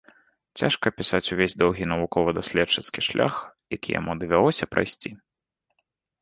Цяжка 0.59 0.85
апісаць 0.93 1.31
увесь 1.35 1.55
доўгі 1.63 1.85
навукова-даследчыцкі 1.91 2.99
шлях, 3.09 3.37
які 3.77 3.89
яму 3.99 4.17
давялося 4.23 4.65
прайсці. 4.75 5.15